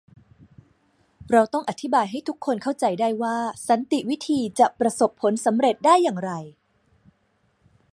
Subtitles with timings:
[1.31, 3.35] เราต้องอธิบายให้ทุกคนเข้าใจได้ว่า
[3.67, 6.31] สันติวิธีจะประสบผลสำเร็จได้อย่างไร